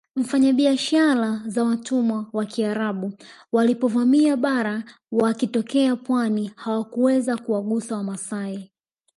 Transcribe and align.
Wafanyabiashara 0.15 1.41
za 1.45 1.63
watumwa 1.63 2.25
wa 2.33 2.45
Kiarabu 2.45 3.13
walipovamia 3.51 4.37
bara 4.37 4.83
wakitokea 5.11 5.95
pwani 5.95 6.51
hawakuweza 6.55 7.37
kuwagusa 7.37 7.95
wamasai 7.95 8.71